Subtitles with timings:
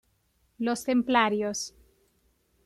[0.57, 1.75] Los Templarios.